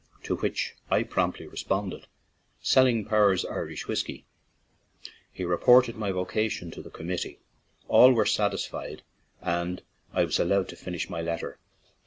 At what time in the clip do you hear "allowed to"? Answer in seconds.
10.39-10.75